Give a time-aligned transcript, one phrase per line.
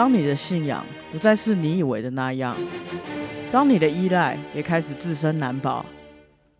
[0.00, 0.82] 当你的信仰
[1.12, 2.56] 不再是你以为的那样，
[3.52, 5.84] 当你的依赖也开始自身难保，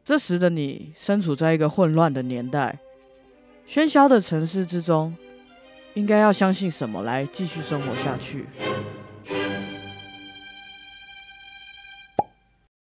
[0.04, 2.78] 这时的你身处在一个混乱的年代，
[3.66, 5.16] 喧嚣的城市之中，
[5.94, 8.46] 应该要相信什么来继续生活下去？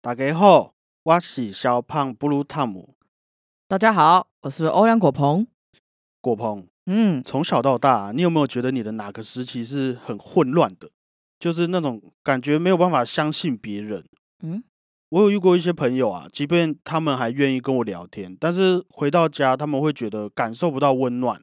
[0.04, 2.93] 大家好，我是小胖布鲁汤姆
[3.67, 5.47] 大家好，我是欧阳果鹏。
[6.21, 6.67] 果鹏。
[6.86, 10.89] 嗯，从小到大，你有没有觉得你的哪个时期是很混乱的？
[11.39, 14.06] 就是那种感觉没有办法相信别人。
[14.42, 14.64] 嗯，
[15.09, 21.42] 我有遇过一些朋友啊，即便他们还愿意跟我聊天，但是回到家他们会觉得感受不到温暖。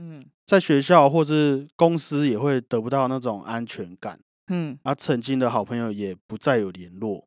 [0.00, 7.26] 嗯在学校或是公司也会得不到那种安全感，嗯，而曾经的好朋友也不再有联络，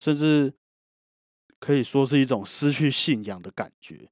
[0.00, 0.52] 甚至
[1.60, 4.08] 可以说是一种失去信仰的感觉。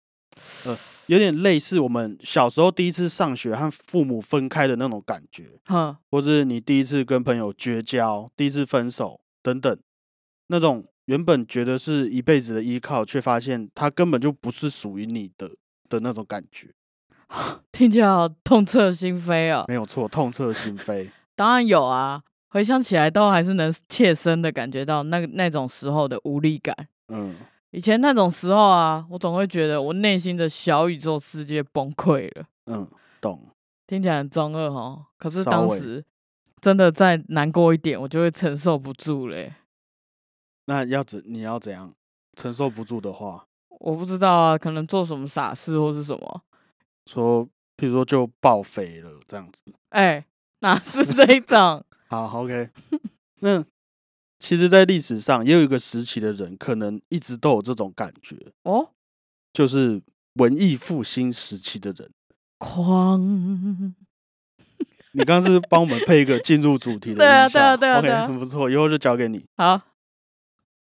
[0.64, 9.78] 呃，有点类似我们小时候第一次上学和父母分开的那种感觉，哼，或是你第一次跟朋友绝交、第一次分手等等，
[10.48, 15.50] 那种原本觉得是一辈子的依靠，却发现他根本就不是属于你的
[15.88, 16.68] 的那种感觉，
[17.70, 19.64] 听起来好痛彻心扉哦。
[19.68, 21.08] 没有错，痛彻心扉。
[21.36, 26.74] 当然有啊，回想起来都还是能切身的感觉到那个那种时候的无力感。
[27.08, 27.36] 嗯，
[27.76, 32.88] 以前那种时候啊，我总会觉得我内心的小宇宙世界崩溃了，嗯，
[33.20, 33.50] 懂。
[33.86, 35.04] 听起来很中二哦。
[35.18, 36.02] 可是当时
[36.62, 39.52] 真的再难过一点，我就会承受不住嘞。
[40.64, 41.92] 那要怎你要怎样
[42.34, 46.42] 承受不住的话，我不知道啊，可能做什么傻事或是什么。
[47.04, 47.44] 说，
[47.76, 49.70] 譬如说就报废了这样子。
[49.90, 50.24] 哎、
[50.60, 51.84] 哪是这一种？
[52.08, 52.70] 好，OK。
[53.40, 53.62] 那
[54.48, 58.90] 其实，在历史上也有一个时期的人，可能一直都有这种感觉，哦，
[59.52, 60.00] 就是
[60.34, 62.08] 文艺复兴时期的人。
[62.58, 63.92] 狂。
[65.14, 69.44] 你刚刚是帮我们配一个进入主题的对啊音效对啊对啊对啊很不错，以后就交给你。
[69.56, 69.80] 好，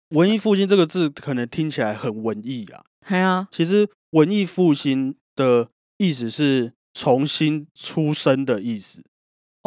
[0.09, 9.02] 文艺复兴这个字可能听起来很文艺啊，对啊，其实文艺复兴的意思是重新出生的意思，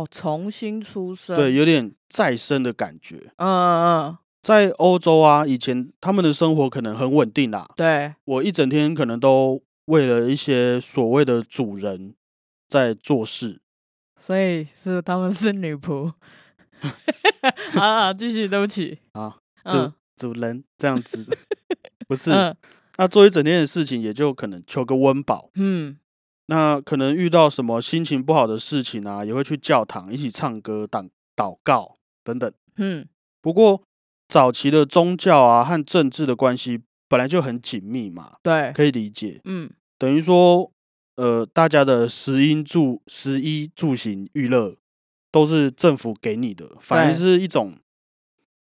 [0.00, 1.36] 哦，重新出生。
[1.36, 3.16] 对，，有点再生的感觉。
[3.36, 12.14] 嗯嗯嗯，在欧洲啊，以前他们的生活可能很稳定啦，对，我一整天可能都为了一些所谓的主人
[12.68, 13.60] 在做事。
[14.18, 16.12] 所以是他们是女仆。
[17.72, 18.98] 好好，继续，对不起。
[19.12, 21.24] 啊，嗯主主人这样子，
[22.08, 22.30] 不是？
[22.30, 22.56] 嗯
[22.96, 25.50] 那做一整天的事情，也就可能求个温饱。
[25.54, 25.96] 嗯
[26.50, 32.52] 那可能遇到什么心情不好的事情啊，也会去教堂一起唱歌、祷祷告等等。
[32.76, 33.06] 嗯，
[33.40, 33.80] 不过
[34.28, 39.40] 早期的宗教啊和政治的关系本来就很紧密嘛，对，可以理解。
[39.44, 40.72] 嗯等于说，
[41.14, 44.74] 呃，大家的食衣住、食衣住行、娱乐
[45.30, 47.76] 都是政府给你的，反而是一种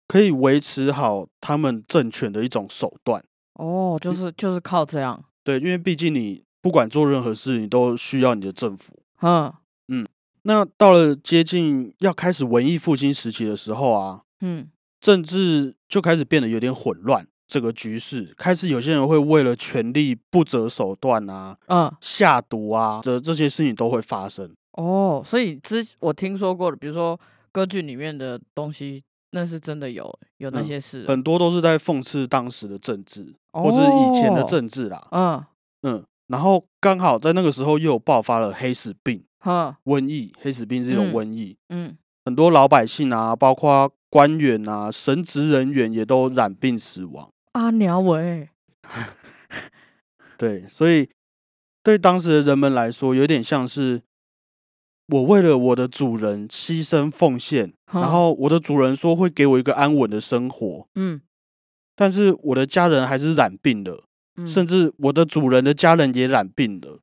[0.07, 3.25] 可以维持好他们政权的一种手段。
[3.55, 5.25] 哦，就是就是靠这样。
[5.43, 8.95] 对，因为毕竟你不管做任何事，你都需要你的政府。
[9.21, 9.53] 嗯
[9.89, 10.07] 嗯
[10.45, 14.69] 那到了接近要开始文艺复兴时期的时候啊，嗯
[15.01, 24.53] 政治就开始变得有点混乱，这个局势开始有些人会为了权力不择手段啊、嗯，下毒啊的这些事情都会发生。
[24.73, 27.19] 哦，所以之我听说过的，比如说
[27.53, 29.03] 歌剧里面的东西，
[29.33, 31.05] 那是真的有有那嗯些事。
[31.07, 35.07] 很多都是在讽刺当时的政治，或是以前的哦政治啦。
[35.11, 35.45] 嗯
[35.83, 40.33] 嗯，然后刚好在那个时候又爆发了黑死病、哼瘟疫。
[40.41, 41.95] 黑死病是一种嗯瘟疫，嗯，
[42.25, 47.31] 很多老百姓啊，包括官员啊、神职人员也都染病死亡。
[47.53, 48.49] 阿鸟喂。
[50.39, 51.11] 对，所以
[51.83, 54.01] 对当时的人们来说，有点像是
[55.09, 61.21] 我为了我的主人牺牲奉献，然后我的主人说会给我一个安稳的生活，嗯
[61.95, 64.05] 但是我的家人还是染病了。
[64.37, 66.99] 嗯，甚至我的主人的家人也染病了。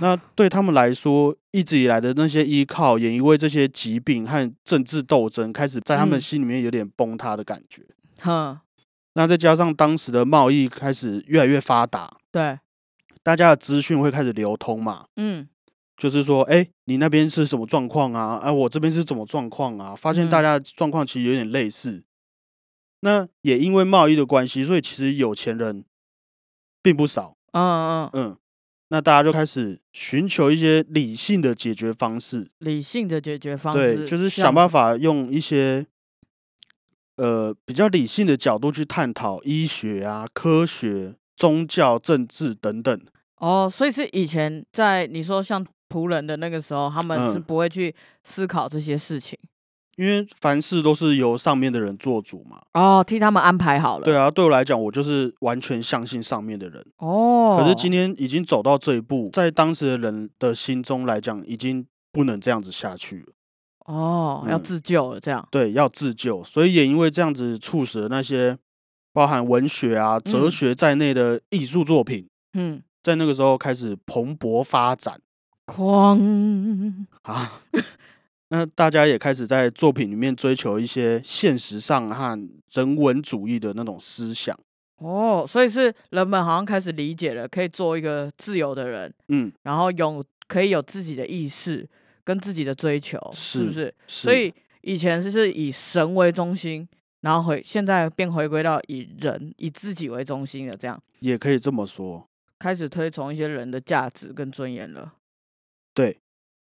[0.00, 7.82] 那对他们来说，一直以来的那些依靠，也因为这些疾病和政治斗争，开始在他们嗯心里面有点崩塌的感觉。
[8.20, 8.58] 哼，
[9.14, 12.58] 那再加上当时的贸易开始越来越发达，对，
[13.22, 15.48] 大家的资讯会开始流通嘛，嗯
[15.96, 18.40] 就是说，哎，你那边是什么状况啊？
[18.42, 19.94] 啊，我这边是什么状况啊？
[19.94, 22.02] 发现大嗯家的状况其实有点类似。
[23.00, 25.84] 那也因为贸易的关系，所以其实有钱人
[26.86, 27.36] 并不少。
[27.50, 28.36] 嗯嗯，嗯，
[28.90, 35.84] 那大家就开始寻求一些理性的解决方式，理性的解决方式，对，就是想办法用一些
[37.16, 43.00] 呃比较理性的角度去探讨医学啊、科学、宗教、政治等等。
[43.38, 47.92] 哦，所以是以前在你说像仆人的那个时候，他们是嗯不会去
[48.22, 49.36] 思考这些事情
[49.96, 52.60] 因为凡事都是由上面的人做主嘛。
[52.74, 54.04] 哦，替他们安排好了。
[54.04, 56.84] 对啊，对我来讲，我就是完全相信上面的人。
[56.98, 63.26] 哦，可是今天已经走到这一步，在当时的人的心中来讲，已经不能这样子下去了。
[63.86, 68.58] 哦要嗯自救了，这样对，要自救，所以也因为这样子，促使了那些
[69.12, 75.20] 包含文学啊、哲嗯学在内的艺术作品，嗯，在那个时候开始蓬勃发展
[75.66, 77.62] 哐，啊。
[78.56, 84.58] 那大家也开始在作品里面追求一些现实上和人文主义的那种思想。
[84.96, 91.86] 哦，所以是人们好像开始理解了，可以做一个自由的人，嗯，然后有可以有自己的意识
[92.24, 94.22] 跟自己的追求，是不是是？
[94.22, 94.50] 所以
[94.80, 96.88] 以前是是以神为中心，
[97.20, 102.26] 然后回现在变回归到以人以自己为中心的这样，也可以这么说。
[102.58, 105.12] 开始推崇一些人的价值跟尊严了。
[105.92, 106.16] 对，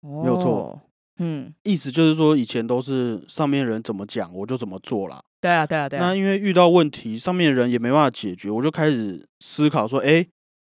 [0.01, 0.79] 没有错。
[1.19, 5.23] 嗯，意思就是说，以前都是上面人怎么讲，我就怎么做啦。
[5.39, 6.15] 对啊，对啊，对啊那。
[6.15, 10.25] 因为遇到问题，上面的人也没办法解决，我就开始思考说，哎，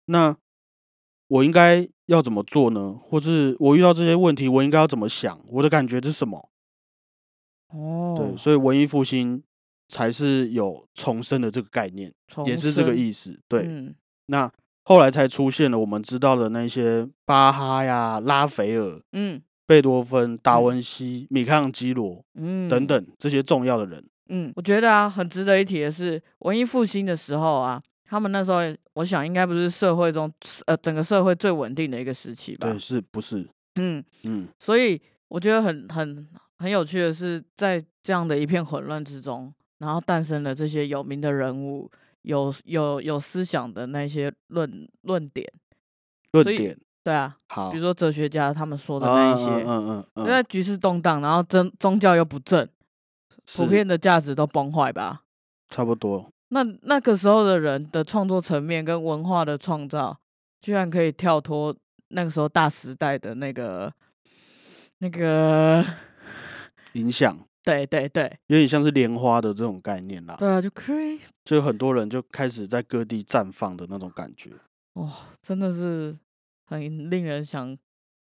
[0.05, 0.35] 那
[1.27, 2.97] 我应该要怎么做呢？
[3.01, 5.39] 或是我遇到这些问题，我应该要怎么想？
[5.49, 6.49] 我的感觉是什么？
[7.69, 9.43] 哦，对，所以文艺复兴
[9.89, 12.13] 才是有重生的这个概念，
[12.45, 13.37] 也是这个意思。
[13.49, 13.93] 对，嗯
[14.27, 14.49] 那
[14.83, 24.03] 后来才出现了我们知道的那些巴哈呀、拉斐尔、嗯贝多芬、达嗯文西、米开朗基罗嗯等等这些重要的人。
[24.29, 28.59] 嗯，我觉得啊，很值得一提的是，文艺复兴的时候啊，他们那时候，
[28.93, 30.31] 我想应该不是社会中
[30.65, 32.79] 呃整个社会最稳定的一个时期吧对，。
[32.79, 33.47] 是不是？
[33.75, 36.27] 嗯，嗯，所以我觉得很很
[36.57, 41.89] 很有趣的是，在这样的一片混乱之中，然后诞生了这些有名的人物，
[42.23, 45.45] 有有有思想的那些论论点。
[46.31, 46.77] 论点
[47.07, 47.83] 对啊，好比如。
[47.85, 52.67] 说哲学家他们说的那一些，嗯嗯嗯嗯，因为局势动荡，然后宗宗教又不正，
[53.55, 55.21] 普遍的价值都崩坏吧。
[55.69, 56.29] 差不多。
[56.49, 60.17] 那那个时候的人的创作层面跟文化的创造，
[60.59, 61.73] 居然可以跳脱
[62.09, 63.93] 那个时候大时代的那个
[64.97, 65.81] 那个，
[66.91, 74.51] 影响对对对有点像是莲花的这种概念啦，对啊，就可以就很多人就开始在各地绽放的那种感觉。
[74.95, 75.09] 哇、
[75.41, 76.17] 真的是
[76.67, 77.77] 很令人想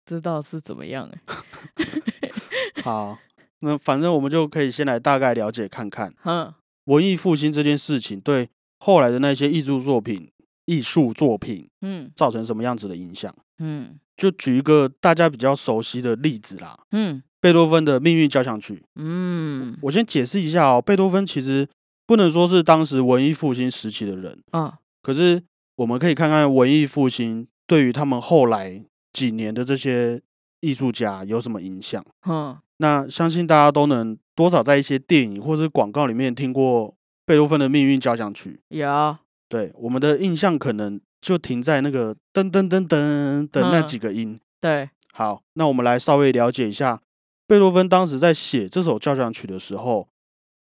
[0.06, 3.19] 知道是怎么样哎、 好，
[3.60, 6.52] 那反正我们就可以先来大概了解看看嗯，
[6.84, 8.48] 文艺复兴这件事情对
[8.78, 10.30] 后来的那些艺术作品、
[10.66, 12.10] 艺术作品嗯。
[12.14, 13.34] 造成什么样子的影响。
[13.58, 13.98] 嗯。
[14.16, 17.22] 就举一个大家比较熟悉的例子啦，嗯。
[17.40, 18.75] 贝多芬的《命运交响曲》。
[18.96, 19.76] 嗯。
[19.82, 21.69] 我先解释一下哦，贝多芬其实
[22.06, 24.72] 不能说是当时文艺复兴时期的人，嗯
[25.02, 25.42] 可是
[25.76, 28.82] 我们可以看看文艺复兴对于他们后来
[29.12, 30.20] 几年的这些
[30.59, 32.05] 艺术家有什么影响。
[32.26, 38.59] 嗯，那相信大家都能多少在一些电影或是广告里面听过贝多芬的《命运交响曲》。
[38.76, 39.17] 有
[39.49, 44.41] 对，我们的印象可能就停在那个噔噔噔噔的那嗯几个音。
[44.61, 47.00] 对，好，那我们来稍微了解一下
[47.47, 50.09] 贝多芬当时在写这首交响曲的时候，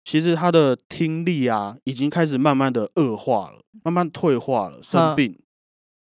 [0.06, 5.38] 其实他的听力啊已经开始慢慢的恶化了，慢慢退化了，生嗯病。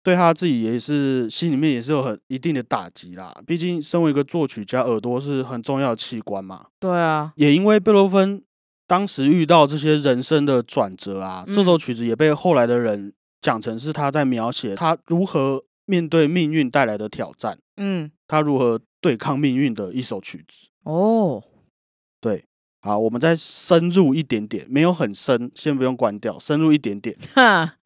[0.02, 6.66] 对他自己也是心里面也是有很一定的打击啦，毕竟身为一个作曲家，耳朵是很重要的器官嘛。
[6.80, 8.42] 对啊，也因为贝多芬
[8.86, 11.78] 当时遇到这些人生的转折啊，这首嗯。
[11.78, 18.10] 曲子也被后来的人讲成是他在描写他如何面对命运带来的挑战，嗯。
[18.26, 20.68] 他如何对抗命运的一首曲子。
[20.84, 21.42] 哦，
[22.20, 22.44] 对，
[22.80, 27.16] 好，我们再深入一点点，没有很深，先不用关掉，深入一点点。
[27.34, 27.76] 哈，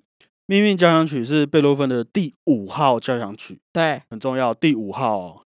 [0.47, 5.43] 命运交响曲是贝多芬的第五号交响曲，对，很重要，第五号、哦。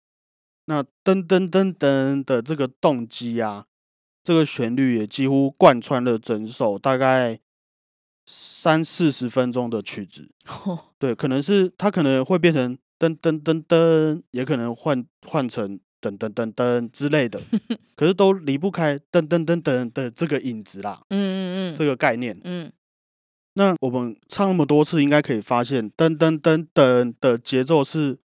[0.66, 3.66] 那噔噔噔噔的这个动机啊，
[4.22, 7.38] 这个旋律也几乎贯穿了整首大概
[8.26, 10.30] 三四十分钟的曲子。
[10.98, 17.42] 对，可能是它可能会变成噔噔噔噔，也可能换换成噔噔噔噔之类的，
[17.96, 22.40] 可是都离不开噔噔噔噔的这个影子啦，嗯嗯嗯这个概念。
[22.44, 22.72] 嗯
[23.54, 28.18] 那我们唱那么多次，应该可以发现噔噔噔噔的节奏是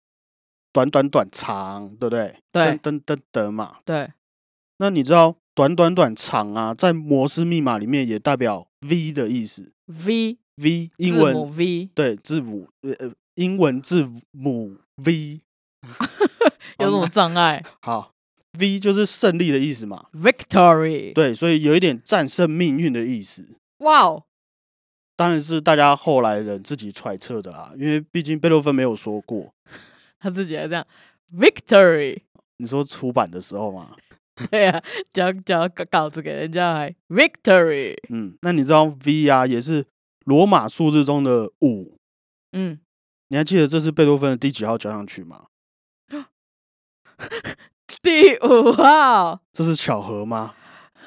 [0.74, 2.36] 短短短长，对不对？
[2.52, 3.78] 对噔噔噔噔嘛。
[3.86, 4.12] 对，
[4.78, 15.42] 那你知道短短短长啊，在摩斯密码里面也代表 V 的意思 V，V 英文 V 对字母呃呃英文字母 V。
[16.80, 18.14] 有什么障碍好
[18.58, 20.08] ，V 就是胜利的意思嘛。
[20.14, 23.46] ？Victory，，对，所以有一点战胜命运的意思。
[23.80, 24.24] 哇哦，
[25.20, 29.54] 当然是大家后来人自己揣测的啦，因为毕竟贝多芬没有说过。
[30.18, 30.88] 他自己还这样
[31.36, 32.22] Victory，
[32.56, 33.98] 你说出版的时候吗？
[34.50, 39.86] 对啊，讲讲稿稿子给人家还 Victory，嗯，那你知道 V 啊也是
[40.24, 41.98] 罗马数字中的五？
[42.54, 42.80] 嗯，
[43.28, 45.48] 你还记得这是贝多芬的第几号交响曲吗？
[48.02, 50.56] 第五号，这是巧合吗？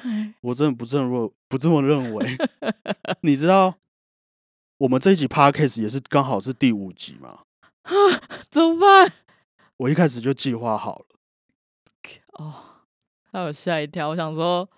[0.03, 2.37] 哎我真的不这么不这么认为。
[3.21, 3.73] 你知道
[4.83, 7.39] 我们这一集 podcast 也是刚好是第五集嘛？
[8.51, 9.13] 怎么办？
[9.77, 11.05] 我一开始就计划好了。
[12.33, 12.53] 哦，
[13.31, 14.69] 害我吓一跳，我想说，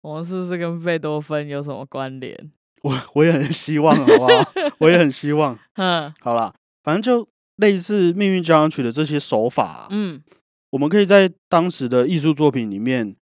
[0.00, 2.50] 我们是不是跟贝多芬有什么关联？
[2.82, 4.52] 我我也很希望，好不好？
[4.80, 5.56] 我也很希望。
[5.74, 10.24] 嗯好啦，反正就类似命运交响曲的这些手法啊、嗯，
[10.70, 13.14] 我们可以在当时的艺术作品里面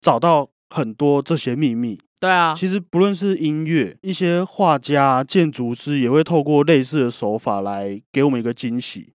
[0.00, 2.00] 找到很多这些秘密。
[2.22, 9.12] 对啊，其实不论是音乐，一些画家、建筑师也会透过类似的手法来给我们一个惊喜。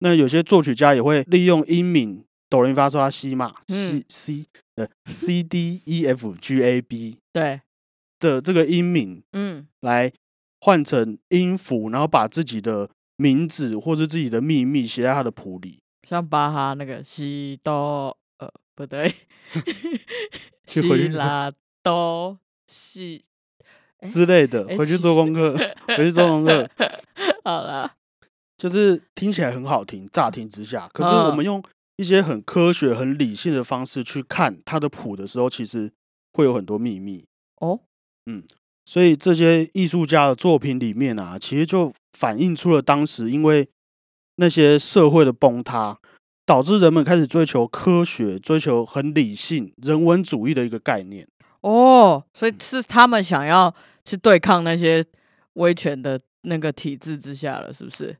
[0.00, 7.60] 那有些作曲家也会利用音敏哆来咪发嗦拉西嘛嗯，C C 呃 C D E F G A B 对，
[8.18, 10.12] 的这个音敏嗯来
[10.60, 15.78] 换成音符，然后把自己的名字或者自己的秘密写在他的谱里。
[16.08, 19.14] 像巴哈那个西哆，呃，不对，
[20.66, 21.52] 去回去西拉
[21.84, 23.24] 哆西，
[24.00, 25.54] 诶之类的，回去做功课，
[25.86, 26.68] 回去做功课，
[27.44, 27.94] 好了，
[28.56, 31.62] 就是听起来很好听，乍听之下，可是我嗯们用
[31.96, 35.92] 一些很科学、很理性的方式去看它的谱的时候，其实
[36.32, 37.26] 会有很多秘密。
[37.60, 37.78] 哦，
[38.26, 38.42] 嗯
[38.86, 43.68] 所以这些艺术家的作品里面啊，其实就反映出了当时因为
[44.36, 45.98] 那些社会的崩塌，
[46.46, 51.28] 导致人们开始追求科学、追求很理性、人文主义的一个概念。
[51.64, 55.02] 哦，所以嗯是他们想要去对抗那些
[55.54, 58.14] 威权的那个体制之下了，是不是？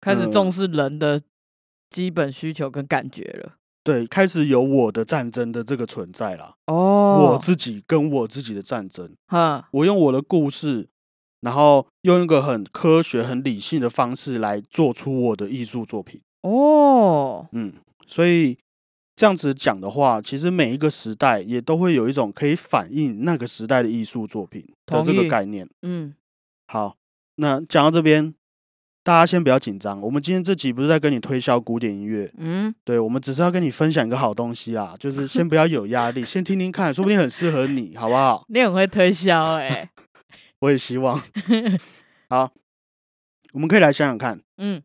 [0.00, 1.20] 开始呃重视人的
[1.90, 3.52] 基本需求跟感觉了。
[3.84, 9.14] 对，开始有我的战争的这个存在啦，哦，我自己跟我自己的战争。
[9.26, 10.88] 哈，我用我的故事，
[11.40, 16.22] 然后用一个很科学、很理性的方式来做出我的艺术作品。
[16.42, 17.74] 哦，嗯，
[18.06, 18.56] 所以
[19.18, 25.68] 这样子讲的话，其实每一个时代也都会有一种可以反映那个时代的艺术作品的这个概念。
[25.82, 26.14] 嗯，
[26.68, 26.96] 好，
[27.34, 28.32] 那讲到这边，
[29.02, 30.00] 大家先不要紧张。
[30.00, 38.44] 我们今天这集不是在跟你推销古典音乐，嗯，对我们只是要跟你分享一个好东西啦，就是先不要有压力，先听听看，说不定很适合你，好不好？
[38.48, 39.90] 你很会推销哎、
[40.60, 41.20] 我也希望。
[42.30, 42.52] 好，
[43.52, 44.80] 我们可以来想想看，嗯，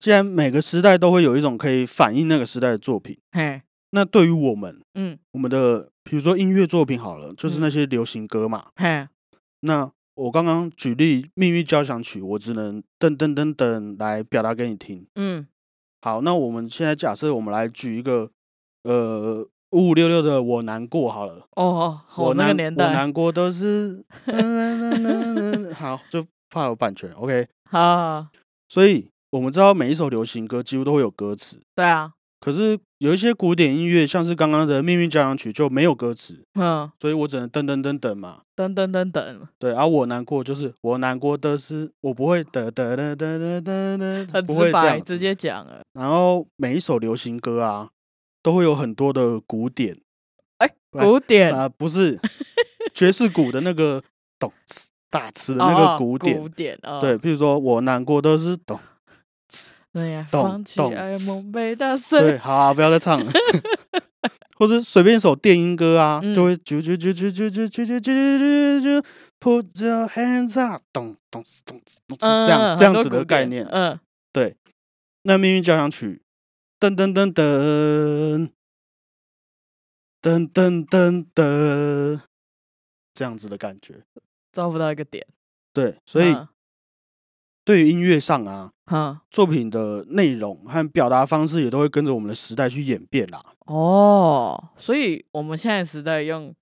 [0.00, 3.62] 既然每个时代都会有一种可以反映那个时代的作品，嘿，
[3.96, 8.66] 那对于我们，嗯，我们的比如说音乐作品好了，就是嗯那些流行歌嘛。
[8.76, 9.08] 嘿，
[9.60, 15.06] 那我刚刚举例《命运交响曲》，我只能噔噔噔噔来表达给你听。
[15.14, 15.46] 嗯，
[16.02, 18.30] 好，那我们现在假设我们来举一个
[18.82, 21.46] 呃五五六六的《我难过》好了。
[21.52, 24.04] 哦哦，我我那个年代，我难过都是
[25.72, 27.10] 好，就怕有版权。
[27.16, 28.28] OK，好好，好
[28.68, 38.42] 所以我们知道每一首流行歌几乎都会有歌词，对啊，可是有一些古典音乐，像是刚刚的《命运交响曲》就没有歌词，嗯，所以我只能噔噔噔等嘛。
[38.54, 45.04] 噔噔噔等，对，而、我难过就是我难过的是我不会的的的的的的的，很不会这直白，样。
[45.04, 45.80] 直接讲了。
[45.92, 47.90] 然后每一首流行歌啊，
[48.42, 49.98] 都会有很多的古典
[50.58, 52.18] 哎，不古典啊、不是
[52.94, 54.02] 爵士鼓的那个
[54.38, 54.50] 咚
[55.10, 56.38] 大词的那哦个古典。
[56.38, 58.78] 古典哦，对，，譬如说我难过的是咚，
[59.96, 63.32] 对呀，懂放弃懂爱梦被打对，碎，好、啊，不要再唱了。
[64.58, 69.04] 或者随便一首电音歌啊，嗯就会啾啾啾啾啾啾啾啾啾啾啾
[69.40, 73.64] ，Put your hands up，咚咚咚咚，嗯，这样这样子的概念。
[73.66, 73.98] 嗯，
[74.32, 74.54] 对
[75.22, 76.20] 那命运交响曲，
[76.78, 78.50] 噔噔噔噔，
[80.20, 82.20] 噔噔噔噔，
[83.14, 84.02] 这样子的感觉。
[84.52, 85.26] 抓不到一个点，
[85.72, 86.48] 对，所以嗯
[87.66, 93.44] 对于音乐上啊，嗯，作品的内容和表达方式也都会跟着我们的时代去演变啦。
[93.66, 96.54] 哦，所以我们现在时代用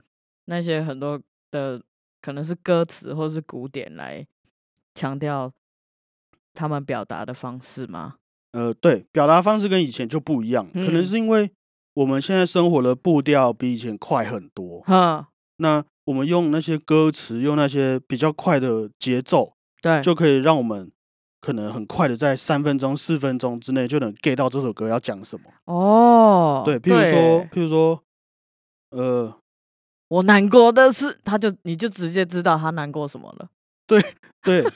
[0.45, 1.21] 那些很多
[1.51, 1.79] 的
[2.23, 4.25] 可能是歌词或是古典来
[4.95, 5.51] 强调
[6.55, 8.15] 他们表达的方式吗？
[8.53, 11.51] 呃，对，表达方式跟以前就不一样，可能嗯是因为
[11.93, 14.81] 我们现在生活的步调比以前快很多。
[14.81, 19.54] 哈，那我们用那些歌词，用那些比较快的节奏，
[19.85, 20.91] 对，就可以让我们
[21.39, 25.43] 可能很快的在三分钟、四分钟之内就能 get 到这首歌要讲什么。
[25.65, 28.01] 哦，对，譬如说，譬如说，
[28.89, 29.31] 呃，
[30.07, 33.47] 我难过的是，他就你就直接知道他难过什么了。
[33.85, 34.01] 对，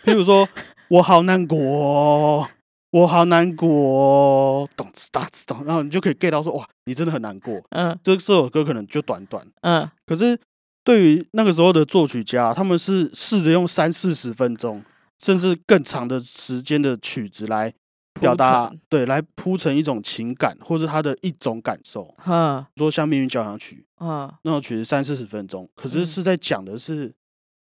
[0.06, 0.48] 譬如说
[0.90, 2.48] 我好难过哦，
[2.92, 7.60] 我好难过哦，咚哧哒哧咚，然后你就可以 get 到说，哇，你真的很难过。
[7.72, 10.40] 嗯这这首歌可能就短短，嗯，可是
[10.84, 14.84] 对于那个时候的作曲家，他们是试着用三四十分钟，
[15.20, 17.74] 甚至更长的时间的曲子来
[18.20, 22.16] 表铺达陈，对，来铺成一种情感，或是他的一种感受。
[22.26, 27.14] 嗯说像《命运交响曲》嗯那首曲子三四十分钟，可是嗯是在讲的是，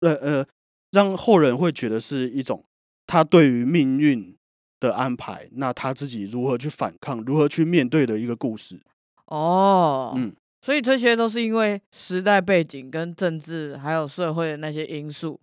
[0.00, 0.46] 呃呃，
[0.90, 2.64] 让后人会觉得是一种
[3.06, 4.36] 他对于命运
[4.80, 8.80] 的安排，那他自己如何去反抗，如何去面对的一个故事。
[9.26, 15.40] 哦，嗯，所以这些都是因为时代背景跟政治还有社会的那些因素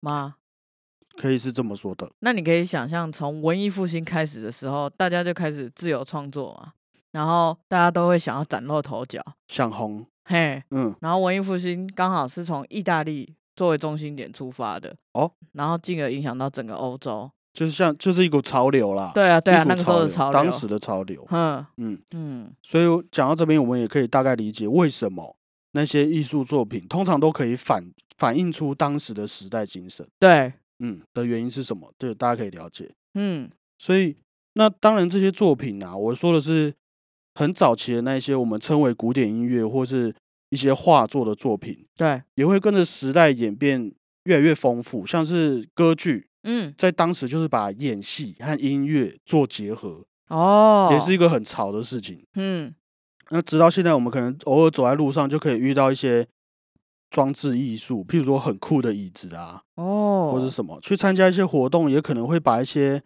[0.00, 0.36] 吗？
[1.16, 2.10] 可以是这么说的。
[2.20, 6.72] 那你可以想象，从文艺复兴开始的时候，大家就开始自由创作嘛，
[7.12, 17.30] 然后大家都会想要崭露头角，想红，嘿，嗯，然后文艺复兴刚好是从意大利作为中心点出发的，哦，然后进而影响到整个欧洲。
[17.54, 19.12] 就是像就是一股潮流啦。
[19.14, 21.26] 对啊，对啊，那个时候的潮流，当时的潮流。
[21.30, 25.34] 嗯嗯，嗯所以讲到这边，我们也可以大概理解为什么
[25.72, 30.06] 那些艺术作品通常都可以反反映出当时的时代精神。
[30.18, 31.92] 对，嗯，的原因是什么？
[31.98, 32.92] 这个大家可以了解。
[33.14, 34.16] 嗯所以，
[34.54, 36.72] 那当然这些作品啊，我说的是
[37.34, 40.14] 很早期的那些我们称为古典音乐或是
[40.50, 43.92] 一些画作的作品，对，也会跟着时代演变
[44.24, 45.04] 越来越丰富。
[45.04, 52.24] 像是歌剧，嗯在当时就是把演戏和音乐做结合，哦，也是一个很潮的事情。
[52.34, 52.74] 嗯
[53.30, 56.26] 那直到现在，我们可能偶尔走在路上就可以遇到一些
[57.10, 63.02] 装置艺术，譬如说很酷的椅子啊，哦，或者什么，去参加一些活动，也可能会把一些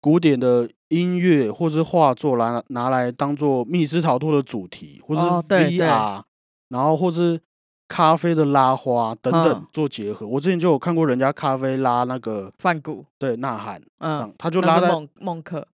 [0.00, 5.86] 古典的音乐或是画作来拿来当做密室逃脱的主题，或是哦对对。
[5.86, 6.22] VR，、
[6.68, 7.40] 然后或是
[7.88, 9.66] 咖啡的拉花等等嗯。
[9.72, 10.26] 做结合。
[10.26, 15.66] 我之前就有看过人家咖啡拉那个梵谷，对呐喊，嗯，他就拉在孟孟克，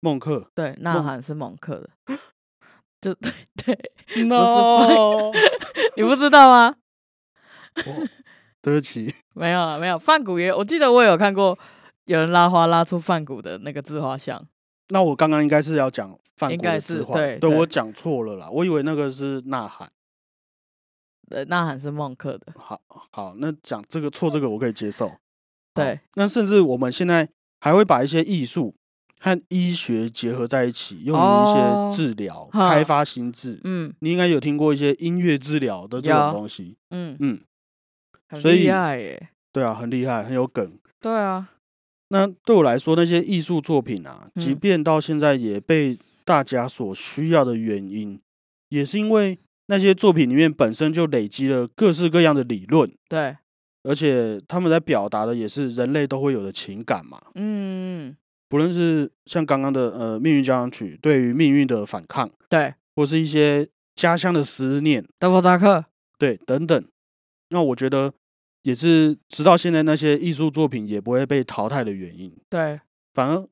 [0.00, 1.90] 孟克对，呐喊是孟克的，
[3.02, 3.78] 就 对对
[4.24, 5.30] ，，no，
[5.96, 6.74] 你不知道吗？
[7.86, 8.06] 我
[8.62, 11.58] 对不起， 没有了，没有，梵谷也，我记得我有看过
[12.04, 14.44] 有人拉花拉出梵谷的那个自画像，
[14.88, 19.90] 那我刚刚应该是要讲梵谷的自画，是对对对我讲错了啦，我以为那个是呐喊。
[21.30, 25.12] 呃，呐喊是孟克的，好好，那讲这个错，这个我可以接受。
[25.74, 27.28] 对，那甚至我们现在
[27.60, 28.74] 还会把一些艺术
[29.20, 33.60] 和医学结合在一起，用于一哦些治疗、哈开发心智。
[33.64, 36.78] 嗯你应该有听过一些音乐治疗的这种东西。
[36.90, 37.38] 嗯，嗯，
[38.28, 40.78] 很厉所以害耶，对啊，很厉害，很有梗。
[41.00, 41.48] 对啊，
[42.08, 44.58] 那对我来说，那些艺术作品啊，即嗯。
[44.58, 48.20] 便到现在也被大家所需要的原因，
[48.68, 53.36] 也是因为那些作品里面本身就累积了各式各样的理论，对，
[53.82, 57.20] 而且他们在表达的也是人类都会有的情感嘛。
[57.34, 58.16] 嗯，
[58.48, 65.84] 不论是像刚刚的呃《命运交响曲》对于命运的反抗，对，或是一些家乡的思念，德弗扎克，
[66.18, 66.84] 对等等，
[67.50, 68.12] 那我觉得
[68.62, 72.80] 也是直到现在那些艺术作品也不会被淘汰的原因，对，
[73.14, 73.46] 反而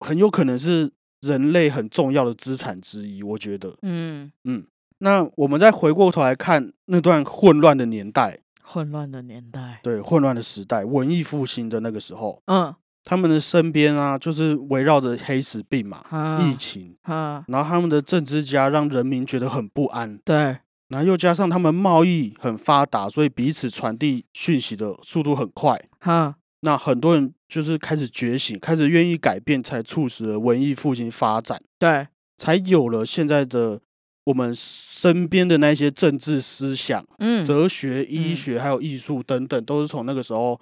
[0.00, 3.22] 很有可能是人类很重要的资产之一。
[3.22, 4.30] 我觉得，嗯。
[4.44, 4.64] 嗯，
[4.98, 16.96] 那我们再回过头来看那段混乱的年代，混乱的年代，对混乱的时代，文艺复兴的那个时候，嗯，他们的身边啊，就是围绕着黑死病嘛、啊疫情。
[17.02, 20.58] 啊，然后他们的政治家让人民觉得很不安，对，
[20.88, 25.82] 然后又加上他们贸易很发达，所以彼此传递讯息的速度很快。
[26.00, 33.80] 哈，那很多人就是开始觉醒，开始愿意改变，才促使了文艺复兴发展，对，才有了现在的
[34.24, 38.36] 我们身边的那些政治思想、嗯，哲学、医嗯。
[38.36, 40.58] 学还有艺术等等，都是从那个时候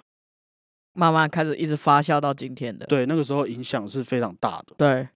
[0.93, 4.73] 慢慢开始一直发酵到今天的，对那个时候影响是非常大的。
[4.77, 5.07] 对，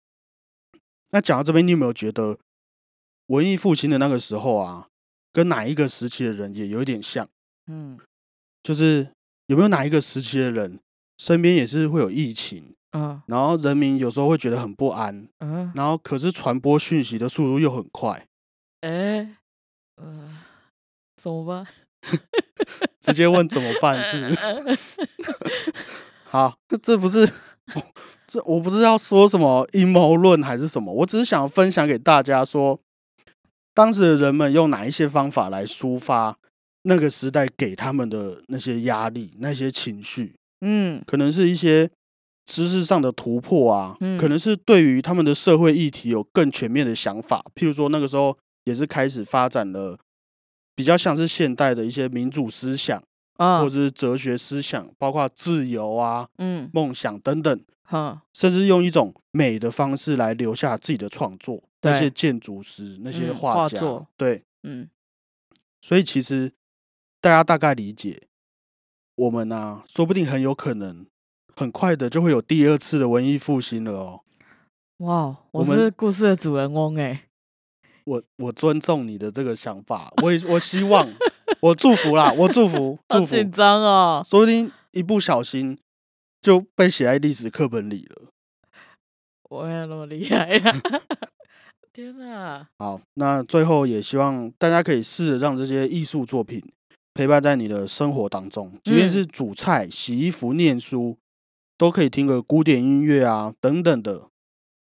[1.12, 2.38] 那讲到这边，你有没有觉得
[3.28, 4.88] 文艺复兴的那个时候啊，
[5.31, 7.27] 跟哪一个时期的人也有一点像？
[7.67, 7.97] 嗯
[8.63, 9.07] 就是
[9.47, 10.79] 有没有哪一个时期的人
[11.17, 18.27] 身边也是会有疫情，嗯然后人民有时候会觉得很不安，嗯，然后可是传播讯息的速度又很快，
[18.81, 19.35] 哎，
[19.95, 20.29] 呃，
[21.21, 21.67] 怎么办？
[23.01, 24.79] 直接问怎么办是不是？
[26.25, 27.27] 好，这这不是
[28.27, 32.79] 这我不知道说什么阴谋论还是什么，我只是想分享给大家说，
[33.73, 36.38] 当时的人们用哪一些方法来抒发
[36.84, 40.34] 那个时代给他们的那些压力、那些情绪。
[40.63, 41.89] 嗯可能是一些
[42.45, 47.43] 知识上的突破啊，嗯可能是对于他们的社会议题有更全面的想法。
[47.55, 49.97] 譬如说那个时候也是开始发展了
[50.75, 53.01] 比较像是现代的一些民主思想，
[53.38, 57.60] 啊或者，是哲学思想，包括自由啊、嗯，梦想等等，
[57.91, 61.62] 哼，甚至用一种美的方式来留下自己的创作。
[61.84, 63.80] 那些建筑师、那些嗯画家，
[64.15, 64.88] 对，嗯，
[65.82, 66.54] 所以其实
[67.19, 68.21] 大家大概理解，
[69.15, 71.08] 我们啊，说不定很有可能
[71.56, 74.21] 很快的就会有第二次的文艺复兴了哦。
[74.97, 77.23] 哇，我是故事的主人翁哎，
[78.04, 81.12] 我我尊重你的这个想法，我也我希望，
[81.62, 84.23] 我祝福啦，我祝福 祝福，紧张哦。
[84.30, 85.75] 说不定一不小心
[86.41, 88.27] 就被写在历史课本里了。
[89.49, 90.82] 我没有那么厉害呀！
[91.93, 96.63] 天哪，好，那最后也希望大家可以试着让这些艺术作品
[97.13, 101.17] 陪伴在你的生活当中，即便嗯是煮菜、洗衣服、念书，
[101.77, 104.30] 都可以听个古典音乐啊等等的，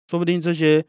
[0.07, 0.85] 说不定这些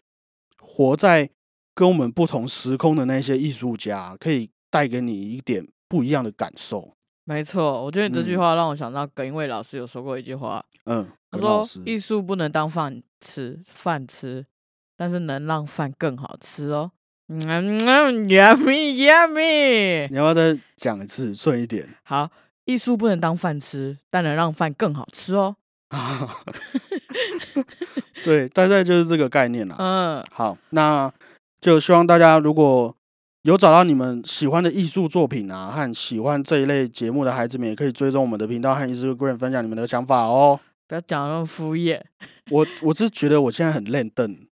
[0.59, 1.30] 活在
[1.74, 6.94] 跟我们不同时空的那些艺术家，可以带给你一点不一样的感受。
[7.30, 14.44] 没错，我觉得你这句嗯话让我想到耿一伟老师有说过一句话，嗯，他说耿老师：“艺术不能当饭吃，饭吃，
[14.96, 16.90] 但是能让饭更好吃哦。”
[17.30, 20.08] 嗯嗯，yummy yummy。
[20.10, 21.88] 你要不要再讲一次，顺一点？
[22.02, 22.28] 好，
[22.64, 25.54] 艺术不能当饭吃，但能让饭更好吃哦。
[28.24, 29.76] 对，大概就是这个概念啦。
[29.78, 31.12] 嗯，好，那
[31.60, 32.92] 就希望大家如果
[33.42, 40.61] 有找到你们喜欢的艺术作品啊，和喜欢这一类节目的孩子们，也可以追踪我们的频道和 Instagram 分享你们的想法哦。
[40.87, 42.03] 不要讲那么敷衍。
[42.50, 44.46] 我我是觉得我现在很练凳。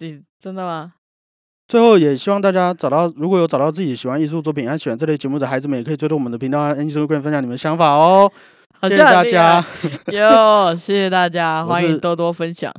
[0.00, 0.94] 你真的吗？
[1.66, 8.30] 最后也希望大家找到，如果有找到自己喜欢艺术作品和喜欢这类节目的孩子们，也可以追踪我们的频道和 Instagram 分享你们的想法哦。
[8.82, 9.90] 谢谢大家害。
[10.12, 12.72] 哟，谢谢大家， 欢迎多多分享。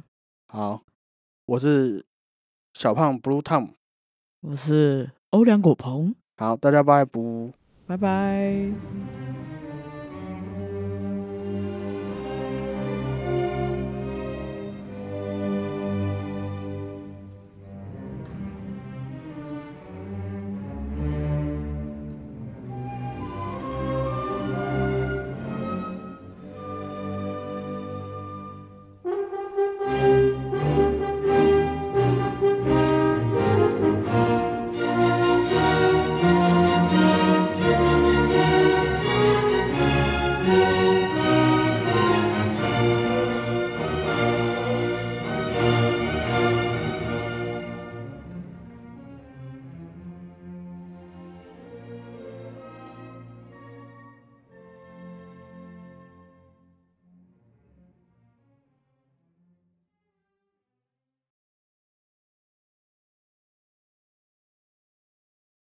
[0.48, 0.82] 好，
[1.48, 2.06] 我是
[2.74, 3.70] 小胖 Blue Tom。
[4.42, 7.54] 我是欧良果鹏，好，大家拜拜。
[7.86, 9.18] 拜拜。